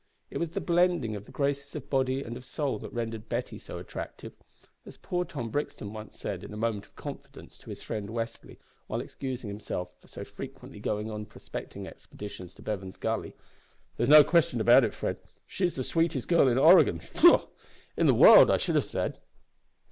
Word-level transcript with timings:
It 0.31 0.39
was 0.39 0.49
the 0.49 0.61
blending 0.61 1.15
of 1.15 1.25
the 1.25 1.31
graces 1.31 1.75
of 1.75 1.87
body 1.87 2.23
and 2.23 2.35
of 2.35 2.43
soul 2.43 2.79
that 2.79 2.91
rendered 2.91 3.29
Betty 3.29 3.59
so 3.59 3.77
attractive. 3.77 4.33
As 4.83 4.97
poor 4.97 5.25
Tom 5.25 5.51
Brixton 5.51 5.93
once 5.93 6.17
said 6.17 6.43
in 6.43 6.51
a 6.51 6.57
moment 6.57 6.87
of 6.87 6.95
confidence 6.95 7.55
to 7.59 7.69
his 7.69 7.83
friend 7.83 8.09
Westly, 8.09 8.57
while 8.87 8.99
excusing 8.99 9.47
himself 9.47 9.93
for 10.01 10.07
so 10.07 10.23
frequently 10.23 10.79
going 10.79 11.11
on 11.11 11.27
prospecting 11.27 11.85
expeditions 11.85 12.55
to 12.55 12.63
Bevan's 12.63 12.97
Gully, 12.97 13.35
"There's 13.97 14.09
no 14.09 14.23
question 14.23 14.59
about 14.59 14.83
it, 14.83 14.95
Fred; 14.95 15.17
she's 15.45 15.75
the 15.75 15.83
sweetest 15.83 16.27
girl 16.27 16.47
in 16.47 16.57
Oregon 16.57 16.97
pshaw! 16.97 17.45
in 17.95 18.07
the 18.07 18.15
world, 18.15 18.49
I 18.49 18.57
should 18.57 18.73
have 18.73 18.85
said. 18.85 19.19